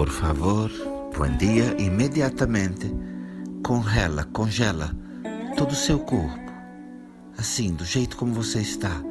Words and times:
Por 0.00 0.08
favor, 0.08 0.70
bom 1.14 1.36
dia 1.36 1.78
imediatamente 1.78 2.90
congela, 3.62 4.24
congela 4.32 4.96
todo 5.58 5.72
o 5.72 5.74
seu 5.74 5.98
corpo. 5.98 6.40
Assim, 7.36 7.74
do 7.74 7.84
jeito 7.84 8.16
como 8.16 8.32
você 8.32 8.60
está, 8.60 9.02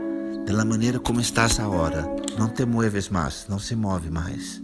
da 0.48 0.66
maneira 0.66 1.00
como 1.00 1.22
estás 1.22 1.60
agora. 1.60 2.08
Não 2.40 2.50
te 2.50 2.66
mueves 2.66 3.08
mais, 3.08 3.46
não 3.48 3.60
se 3.60 3.76
move 3.76 4.10
mais. 4.10 4.64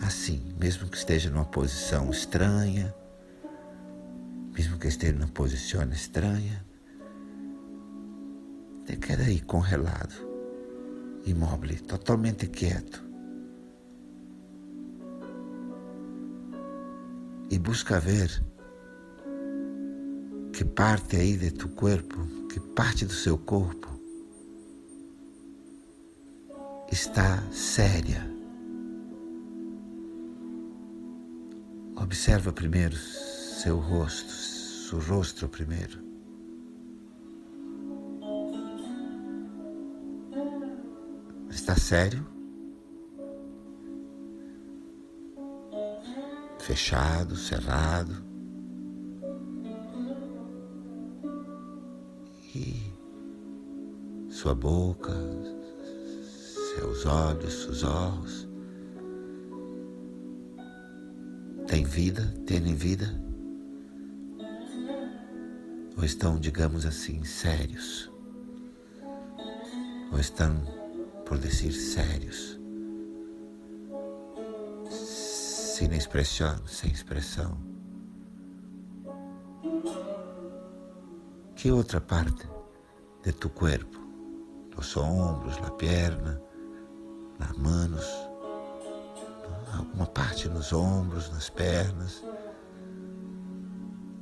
Assim, 0.00 0.40
mesmo 0.60 0.88
que 0.88 0.96
esteja 0.96 1.28
numa 1.28 1.44
posição 1.44 2.08
estranha, 2.08 2.94
mesmo 4.54 4.78
que 4.78 4.86
esteja 4.86 5.14
numa 5.14 5.26
posição 5.26 5.82
estranha, 5.90 6.64
te 8.84 8.94
queda 8.94 9.24
aí 9.24 9.40
congelado, 9.40 10.14
imóvel, 11.26 11.76
totalmente 11.82 12.46
quieto. 12.46 13.05
E 17.50 17.58
busca 17.58 18.00
ver 18.00 18.30
que 20.52 20.64
parte 20.64 21.16
aí 21.16 21.36
de 21.36 21.50
tu 21.50 21.68
corpo, 21.68 22.18
que 22.48 22.58
parte 22.58 23.04
do 23.04 23.12
seu 23.12 23.36
corpo 23.38 23.88
está 26.90 27.42
séria. 27.52 28.26
Observa 31.96 32.52
primeiro 32.52 32.96
seu 32.96 33.78
rosto, 33.78 34.30
seu 34.30 34.98
rosto 35.00 35.48
primeiro. 35.48 35.98
Está 41.50 41.76
sério? 41.76 42.35
Fechado, 46.66 47.36
cerrado. 47.36 48.12
E 52.52 52.92
sua 54.28 54.52
boca, 54.52 55.12
seus 56.74 57.06
olhos, 57.06 57.52
seus 57.62 57.84
olhos. 57.84 58.48
Tem 61.68 61.84
vida? 61.84 62.34
Têm 62.44 62.74
vida? 62.74 63.14
Ou 65.96 66.04
estão, 66.04 66.36
digamos 66.36 66.84
assim, 66.84 67.22
sérios? 67.22 68.10
Ou 70.10 70.18
estão, 70.18 70.60
por 71.24 71.38
dizer, 71.38 71.70
sérios? 71.70 72.55
Sem 75.76 75.92
expressão, 75.92 76.66
sem 76.66 76.90
expressão. 76.90 77.58
Que 81.54 81.70
outra 81.70 82.00
parte 82.00 82.48
de 83.22 83.30
tu 83.34 83.50
corpo? 83.50 84.00
Los 84.74 84.96
ombros, 84.96 85.58
la 85.58 85.70
perna, 85.72 86.40
nas 87.38 87.52
manos, 87.58 88.06
alguma 89.74 90.06
parte 90.06 90.48
nos 90.48 90.72
ombros, 90.72 91.30
nas 91.30 91.50
pernas, 91.50 92.24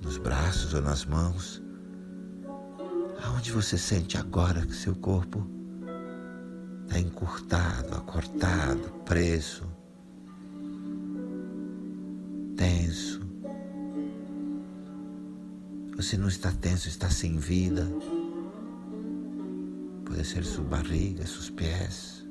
nos 0.02 0.18
braços 0.18 0.74
ou 0.74 0.82
nas 0.82 1.04
mãos. 1.04 1.62
Aonde 3.24 3.52
você 3.52 3.78
sente 3.78 4.18
agora 4.18 4.66
que 4.66 4.74
seu 4.74 4.96
corpo 4.96 5.46
está 6.82 6.98
encurtado, 6.98 7.94
acortado, 7.94 8.90
preso, 9.04 9.72
tenso. 12.64 13.20
Você 15.96 16.16
não 16.16 16.28
está 16.28 16.50
tenso, 16.50 16.88
está 16.88 17.10
sem 17.10 17.36
vida. 17.36 17.86
Pode 20.04 20.24
ser 20.24 20.44
sua 20.44 20.64
barriga, 20.64 21.26
seus 21.26 21.50
pés 21.50 22.24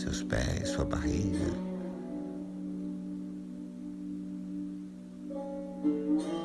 seus 0.00 0.22
pés, 0.22 0.68
sua 0.68 0.84
barriga. 0.84 1.38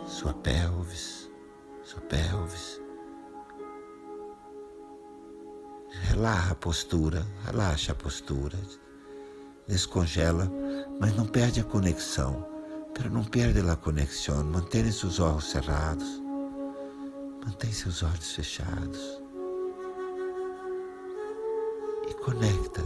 Sua 0.05 0.33
pelvis, 0.33 1.29
sua 1.83 2.01
pelvis. 2.01 2.81
Relaxa 6.09 6.51
a 6.51 6.55
postura, 6.55 7.25
relaxa 7.45 7.91
a 7.93 7.95
postura. 7.95 8.57
Descongela, 9.67 10.51
mas 10.99 11.15
não 11.15 11.25
perde 11.25 11.59
a 11.59 11.63
conexão. 11.63 12.54
Pero 12.95 13.11
não 13.11 13.23
perde 13.23 13.59
a 13.69 13.75
conexão. 13.75 14.43
Mantenha 14.43 14.91
seus 14.91 15.19
olhos 15.19 15.51
cerrados. 15.51 16.21
Mantenha 17.45 17.73
seus 17.73 18.01
olhos 18.01 18.33
fechados. 18.33 19.21
E 22.09 22.13
conecta 22.15 22.81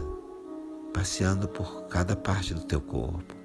passeando 0.93 1.47
por 1.47 1.87
cada 1.87 2.15
parte 2.15 2.53
do 2.53 2.63
teu 2.65 2.81
corpo. 2.81 3.35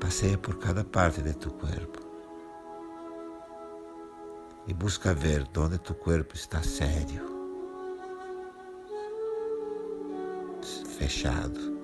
Passeia 0.00 0.38
por 0.38 0.58
cada 0.58 0.84
parte 0.84 1.22
de 1.22 1.34
tu 1.34 1.50
corpo. 1.50 2.00
E 4.68 4.74
busca 4.74 5.14
ver 5.14 5.46
onde 5.56 5.78
tu 5.78 5.94
corpo 5.94 6.34
está 6.34 6.62
sério, 6.62 7.24
fechado, 10.98 11.75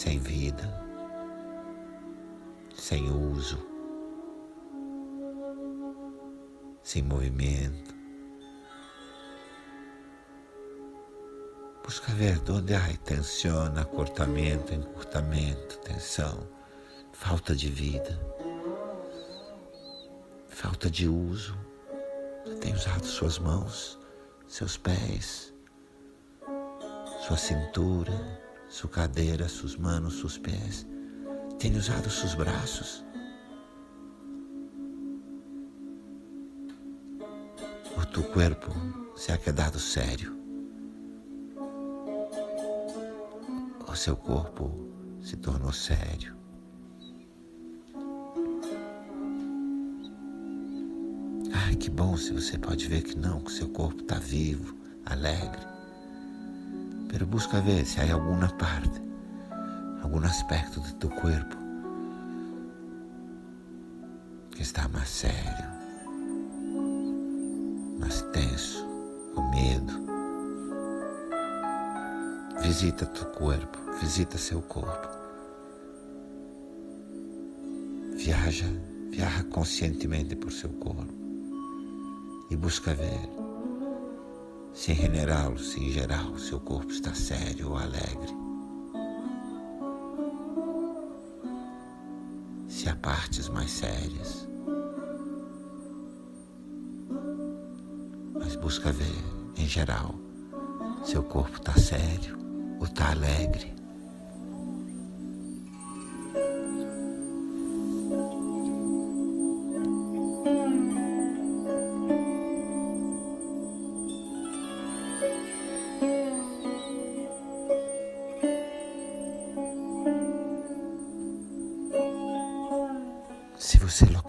sem 0.00 0.18
vida, 0.18 0.66
sem 2.74 3.10
uso, 3.10 3.58
sem 6.82 7.02
movimento. 7.02 7.94
Busca 11.84 12.10
ver 12.12 12.40
onde 12.50 12.74
há 12.74 12.96
tensão, 13.04 13.66
acortamento, 13.76 14.72
encurtamento, 14.72 15.76
tensão, 15.80 16.48
falta 17.12 17.54
de 17.54 17.68
vida, 17.68 18.18
falta 20.48 20.90
de 20.90 21.06
uso. 21.08 21.54
Você 22.46 22.54
tem 22.54 22.72
usado 22.72 23.04
suas 23.04 23.38
mãos, 23.38 23.98
seus 24.48 24.78
pés, 24.78 25.52
sua 27.26 27.36
cintura, 27.36 28.49
sua 28.70 28.88
cadeira, 28.88 29.46
suas 29.48 29.76
mãos, 29.76 30.20
seus 30.20 30.38
pés. 30.38 30.86
Tem 31.58 31.76
usado 31.76 32.08
seus 32.08 32.34
braços. 32.34 33.04
O 37.98 38.06
teu 38.06 38.22
corpo 38.24 38.72
se 39.14 39.30
ha 39.32 39.36
quedado 39.36 39.78
sério. 39.78 40.40
o 43.90 43.96
seu 43.96 44.16
corpo 44.16 44.70
se 45.20 45.36
tornou 45.36 45.72
sério. 45.72 46.36
Ai, 51.52 51.74
que 51.74 51.90
bom 51.90 52.16
se 52.16 52.32
você 52.32 52.56
pode 52.56 52.86
ver 52.86 53.02
que 53.02 53.18
não, 53.18 53.40
que 53.40 53.50
seu 53.50 53.68
corpo 53.68 54.02
está 54.02 54.16
vivo, 54.16 54.76
alegre. 55.04 55.69
Pero 57.10 57.26
busca 57.26 57.60
ver 57.60 57.84
se 57.84 58.00
há 58.00 58.14
alguma 58.14 58.48
parte, 58.48 59.02
algum 60.00 60.24
aspecto 60.24 60.80
do 60.80 60.92
teu 60.94 61.10
corpo 61.10 61.56
que 64.52 64.62
está 64.62 64.86
mais 64.88 65.08
sério, 65.08 65.66
mais 67.98 68.22
tenso, 68.32 68.86
com 69.34 69.50
medo. 69.50 69.92
Visita 72.62 73.06
teu 73.06 73.26
corpo, 73.26 73.78
visita 74.00 74.38
seu 74.38 74.62
corpo. 74.62 75.08
Viaja, 78.16 78.66
viaja 79.10 79.42
conscientemente 79.44 80.36
por 80.36 80.52
seu 80.52 80.70
corpo 80.70 81.12
e 82.50 82.56
busca 82.56 82.94
ver 82.94 83.49
se 84.80 84.92
em 84.92 85.14
geral, 85.14 85.58
se 85.58 85.78
em 85.78 85.92
geral 85.92 86.38
seu 86.38 86.58
corpo 86.58 86.90
está 86.90 87.12
sério 87.12 87.68
ou 87.68 87.76
alegre. 87.76 88.34
Se 92.66 92.88
há 92.88 92.96
partes 92.96 93.50
mais 93.50 93.70
sérias. 93.70 94.48
Mas 98.32 98.56
busca 98.56 98.90
ver, 98.90 99.22
em 99.58 99.66
geral, 99.66 100.14
seu 101.04 101.22
corpo 101.24 101.58
está 101.58 101.74
sério 101.74 102.38
ou 102.78 102.86
está 102.86 103.10
alegre. 103.10 103.79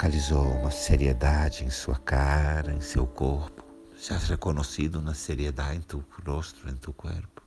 Localizou 0.01 0.48
uma 0.53 0.71
seriedade 0.71 1.63
em 1.63 1.69
sua 1.69 1.95
cara, 1.95 2.74
em 2.74 2.81
seu 2.81 3.06
corpo. 3.06 3.63
Já 3.95 4.15
has 4.15 4.30
reconhecido 4.30 4.95
uma 4.95 5.13
seriedade 5.13 5.77
em 5.77 5.81
tu 5.81 6.03
rosto, 6.25 6.68
em 6.68 6.75
tu 6.75 6.92
corpo. 6.92 7.44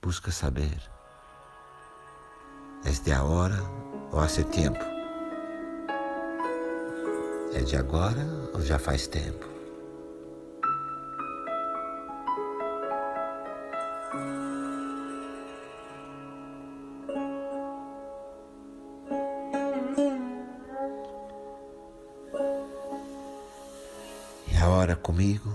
Busca 0.00 0.30
saber. 0.30 0.80
É 2.86 2.90
de 2.90 3.12
agora 3.12 3.62
ou 4.12 4.18
há 4.18 4.26
tempo? 4.26 4.82
É 7.52 7.60
de 7.60 7.76
agora 7.76 8.24
ou 8.54 8.62
já 8.62 8.78
faz 8.78 9.06
tempo? 9.06 9.53
Comigo. 25.04 25.54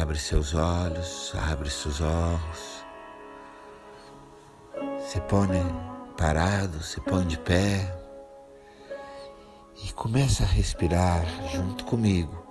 Abre 0.00 0.18
seus 0.18 0.52
olhos, 0.52 1.32
abre 1.48 1.70
seus 1.70 2.00
olhos. 2.00 2.84
Se 5.06 5.20
põe 5.22 5.48
parado, 6.18 6.82
se 6.82 7.00
põe 7.00 7.24
de 7.24 7.38
pé 7.38 7.96
e 9.84 9.92
começa 9.92 10.42
a 10.42 10.46
respirar 10.46 11.24
junto 11.52 11.84
comigo, 11.84 12.44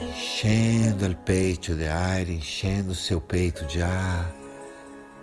enchendo 0.00 1.06
o 1.06 1.16
peito 1.16 1.74
de 1.74 1.88
ar, 1.88 2.28
enchendo 2.28 2.92
o 2.92 2.94
seu 2.94 3.20
peito 3.20 3.64
de 3.66 3.82
ar 3.82 4.32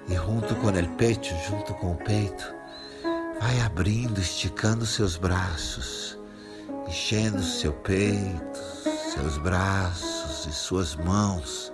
e 0.10 0.16
junto 0.16 0.56
com 0.56 0.68
o 0.68 0.96
peito, 0.98 1.28
junto 1.48 1.74
com 1.76 1.94
o 1.94 1.98
peito, 1.98 2.54
vai 3.40 3.62
abrindo, 3.62 4.20
esticando 4.20 4.86
seus 4.86 5.16
braços 5.16 6.17
enchendo 6.98 7.44
seu 7.44 7.72
peito, 7.72 8.60
seus 9.14 9.38
braços 9.38 10.48
e 10.48 10.52
suas 10.52 10.96
mãos 10.96 11.72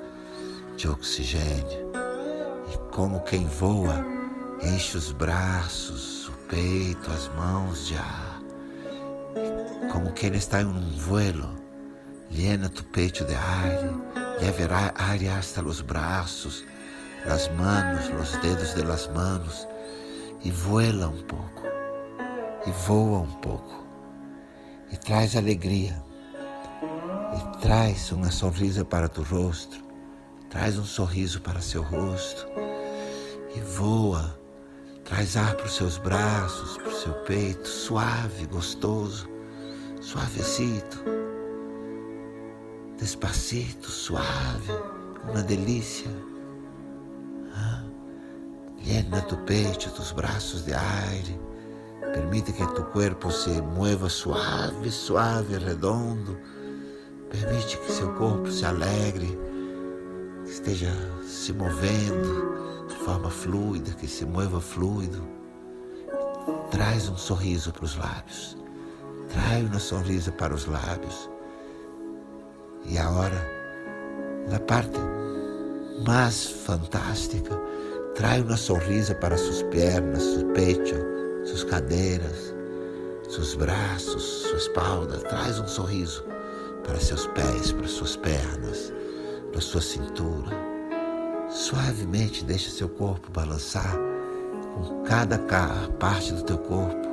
de 0.76 0.90
oxigênio. 0.90 1.94
E 2.72 2.78
como 2.94 3.22
quem 3.22 3.48
voa, 3.48 4.06
enche 4.62 4.98
os 4.98 5.14
braços, 5.14 6.28
o 6.28 6.34
peito, 6.50 7.10
as 7.10 7.30
mãos 7.36 7.88
de 7.88 7.96
ar. 7.96 8.42
E 9.38 9.92
como 9.94 10.12
quem 10.12 10.36
está 10.36 10.62
em 10.62 10.66
um 10.66 10.92
vuelo, 10.98 11.56
llena 12.30 12.68
tu 12.68 12.84
peito 12.84 13.24
de 13.24 13.34
ar, 13.34 13.80
leva 14.42 14.94
aire 15.10 15.30
hasta 15.30 15.62
los 15.62 15.80
braços, 15.80 16.66
las 17.26 17.50
manos, 17.54 18.10
los 18.10 18.36
dedos 18.42 18.76
de 18.76 18.84
las 18.84 19.08
manos, 19.08 19.66
e 20.44 20.52
vuela 20.52 21.08
um 21.08 21.24
pouco, 21.24 21.64
e 22.68 22.72
voa 22.86 23.20
um 23.20 23.32
pouco 23.40 23.83
e 24.92 24.98
traz 24.98 25.36
alegria, 25.36 26.02
e 27.36 27.58
traz 27.60 28.12
uma 28.12 28.32
sorriso 28.32 28.86
para 28.86 29.08
tu 29.08 29.22
rosto, 29.24 29.84
traz 30.50 30.78
um 30.78 30.84
sorriso 30.84 31.42
para 31.42 31.62
seu 31.62 31.82
rosto, 31.82 32.48
e 33.56 33.60
voa, 33.60 34.38
traz 35.04 35.38
ar 35.38 35.56
para 35.56 35.66
os 35.66 35.76
seus 35.76 35.98
braços, 35.98 36.78
para 36.78 36.90
o 36.90 36.96
seu 36.96 37.14
peito, 37.26 37.68
suave, 37.68 38.46
gostoso, 38.48 39.30
suavecito, 40.02 41.04
despacito, 42.98 43.90
suave, 43.90 44.72
uma 45.30 45.42
delícia. 45.42 46.12
Ah, 47.56 47.84
llena 48.84 49.22
tu 49.22 49.38
peito, 49.38 49.92
tus 49.92 50.12
braços 50.12 50.66
de 50.66 50.74
aire 50.74 51.53
Permite 52.14 52.54
que 52.54 52.66
tu 52.76 52.84
corpo 52.84 53.32
se 53.32 53.60
mueva 53.60 54.08
suave, 54.08 54.92
suave, 54.92 55.58
redondo. 55.58 56.38
Permite 57.32 57.76
que 57.80 57.92
seu 57.92 58.14
corpo 58.14 58.52
se 58.52 58.64
alegre, 58.64 59.36
que 60.46 60.52
esteja 60.52 60.92
se 61.28 61.52
movendo 61.52 62.86
de 62.88 62.96
forma 62.98 63.32
fluida, 63.32 63.92
que 63.94 64.08
se 64.08 64.26
mueva 64.28 64.62
fluido. 64.62 65.24
Traz 66.70 67.10
um 67.10 67.18
sorriso 67.18 67.74
para 67.74 67.86
os 67.86 67.98
lábios. 67.98 68.58
Traz 69.30 69.66
uma 69.66 69.80
sorriso 69.80 70.32
para 70.34 70.54
os 70.54 70.68
lábios. 70.68 71.28
E 72.86 72.96
agora, 72.96 73.42
na 74.48 74.60
parte 74.60 75.00
mais 76.06 76.46
fantástica, 76.46 77.60
traz 78.14 78.44
uma 78.44 78.58
sorriso 78.58 79.16
para 79.16 79.36
suas 79.36 79.64
pernas, 79.64 80.22
seu 80.22 80.46
peito, 80.50 81.13
suas 81.54 81.64
cadeiras, 81.66 82.56
seus 83.30 83.54
braços, 83.54 84.24
sua 84.24 84.58
espalda. 84.58 85.20
Traz 85.20 85.60
um 85.60 85.68
sorriso 85.68 86.26
para 86.84 87.00
seus 87.00 87.28
pés, 87.28 87.72
para 87.72 87.88
suas 87.88 88.16
pernas, 88.16 88.92
para 89.52 89.62
sua 89.62 89.82
cintura. 89.82 90.52
Suavemente 91.50 92.44
deixa 92.44 92.72
seu 92.72 92.90
corpo 92.90 93.30
balançar 93.32 93.96
com 94.74 95.04
cada 95.04 95.38
parte 96.00 96.34
do 96.34 96.42
teu 96.42 96.58
corpo 96.58 97.08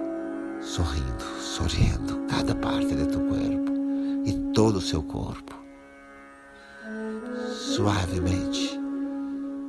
sorrindo, 0.63 1.25
sorrindo, 1.39 2.27
cada 2.29 2.55
parte 2.55 2.95
do 2.95 3.07
teu 3.07 3.21
corpo 3.21 3.73
e 4.25 4.33
todo 4.55 4.77
o 4.77 4.81
seu 4.81 5.03
corpo. 5.03 5.55
Suavemente, 7.53 8.79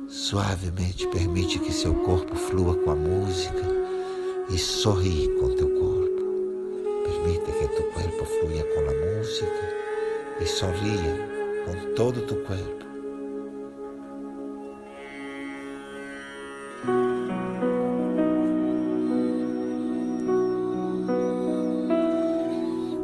suavemente 0.08 1.06
permite 1.08 1.58
que 1.58 1.72
seu 1.72 1.94
corpo 1.94 2.34
flua 2.34 2.74
com 2.76 2.90
a 2.90 2.96
música 2.96 3.82
e 4.48 4.58
sorri 4.58 5.28
com 5.40 5.48
teu 5.54 5.68
corpo. 5.68 6.22
Permite 7.04 7.52
que 7.52 7.68
tu 7.68 7.82
corpo 7.84 8.24
fluya 8.24 8.64
com 8.64 8.80
a 8.80 9.18
música 9.18 9.74
e 10.40 10.46
sorria 10.46 11.28
com 11.64 11.94
todo 11.94 12.20
tu 12.22 12.34
corpo. 12.36 12.82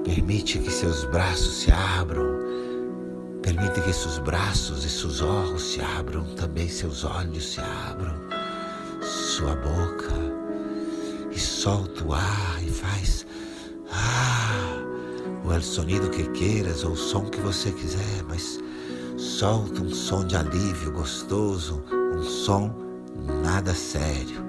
Permite 0.05 0.58
que 0.58 0.70
seus 0.70 1.05
braços 1.05 1.62
se 1.62 1.70
abram. 1.70 2.38
Permite 3.42 3.80
que 3.80 3.92
seus 3.92 4.18
braços 4.18 4.85
e 4.85 4.90
seus 4.90 5.23
olhos 5.23 5.62
se 5.62 5.80
abram, 5.80 6.25
também 6.35 6.68
seus 6.68 7.04
olhos 7.04 7.54
se 7.54 7.61
abram, 7.61 8.14
sua 9.00 9.54
boca 9.57 10.17
solta 11.68 12.02
o 12.02 12.14
ar 12.14 12.62
e 12.62 12.70
faz 12.70 13.26
ah, 13.92 14.80
o 15.44 15.60
sonido 15.60 16.08
que 16.08 16.22
queiras 16.30 16.82
ou 16.82 16.92
o 16.92 16.96
som 16.96 17.26
que 17.26 17.38
você 17.40 17.70
quiser, 17.70 18.25
mas 18.26 18.58
solta 19.18 19.82
um 19.82 19.90
som 19.90 20.26
de 20.26 20.34
alívio 20.34 20.92
gostoso, 20.92 21.84
um 21.92 22.22
som 22.22 22.75
nada 23.44 23.75
sério, 23.75 24.42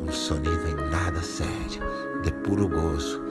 um 0.00 0.10
sonido 0.10 0.66
em 0.66 0.90
nada 0.90 1.22
sério, 1.22 1.80
de 2.24 2.32
puro 2.42 2.68
gozo, 2.68 3.22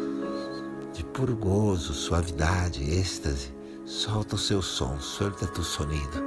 de 0.93 1.03
puro 1.03 1.35
gozo, 1.35 1.93
suavidade, 1.93 2.89
êxtase. 2.89 3.53
Solta 3.85 4.35
o 4.35 4.39
seu 4.39 4.61
som, 4.61 4.97
solta 5.01 5.45
tu 5.47 5.61
sonido. 5.61 6.23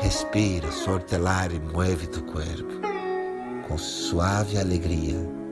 Respira, 0.00 0.70
solta 0.70 1.20
o 1.20 1.26
ar 1.26 1.50
e 1.50 1.58
mueve 1.58 2.06
tu 2.06 2.22
corpo 2.22 2.86
com 3.66 3.76
suave 3.76 4.56
alegria 4.56 5.45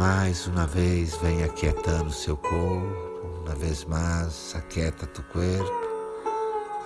Mais 0.00 0.46
uma 0.46 0.66
vez, 0.66 1.14
vem 1.16 1.44
aquietando 1.44 2.10
seu 2.10 2.34
corpo, 2.34 3.26
uma 3.44 3.54
vez 3.54 3.84
mais, 3.84 4.54
aquieta 4.56 5.06
tu 5.06 5.22
corpo, 5.24 5.70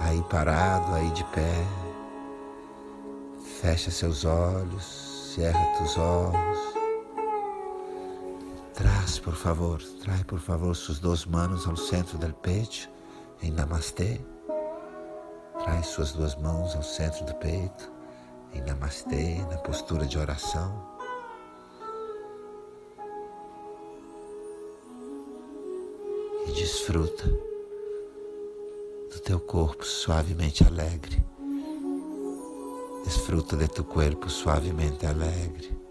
aí 0.00 0.20
parado, 0.28 0.92
aí 0.92 1.08
de 1.12 1.22
pé. 1.26 1.64
Fecha 3.60 3.92
seus 3.92 4.24
olhos, 4.24 5.32
cerra 5.32 5.64
teus 5.76 5.96
olhos. 5.96 6.58
Traz, 8.74 9.20
por 9.20 9.36
favor, 9.36 9.80
traz, 10.02 10.24
por 10.24 10.40
favor, 10.40 10.74
suas 10.74 10.98
duas 10.98 11.24
mãos 11.24 11.68
ao 11.68 11.76
centro 11.76 12.18
do 12.18 12.34
peito, 12.34 12.90
em 13.40 13.52
Namastê. 13.52 14.20
Traz 15.62 15.86
suas 15.86 16.10
duas 16.10 16.34
mãos 16.34 16.74
ao 16.74 16.82
centro 16.82 17.24
do 17.26 17.34
peito, 17.36 17.92
em 18.52 18.60
Namastê, 18.62 19.36
na 19.48 19.58
postura 19.58 20.04
de 20.04 20.18
oração. 20.18 20.93
Desfruta 26.52 27.26
do 29.12 29.20
teu 29.22 29.40
corpo 29.40 29.84
suavemente 29.84 30.64
alegre. 30.64 31.24
Desfruta 33.04 33.56
de 33.56 33.68
tu 33.68 33.84
corpo 33.84 34.28
suavemente 34.28 35.06
alegre. 35.06 35.84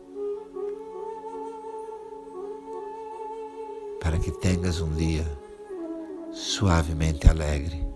para 4.03 4.19
que 4.19 4.31
tenhas 4.31 4.81
um 4.81 4.93
dia 4.93 5.25
suavemente 6.33 7.29
alegre, 7.29 7.88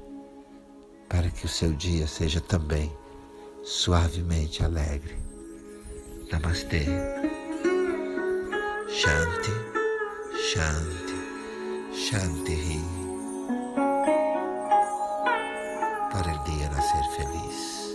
para 1.09 1.29
que 1.29 1.45
o 1.45 1.49
seu 1.49 1.73
dia 1.73 2.07
seja 2.07 2.39
também 2.39 2.89
suavemente 3.61 4.63
alegre. 4.63 5.17
Namastê. 6.31 6.85
Shanti, 8.87 9.51
Shanti, 10.33 11.06
Shanti 11.97 12.79
para 16.13 16.31
el 16.31 16.43
día 16.43 16.69
nacer 16.69 17.03
feliz. 17.17 17.86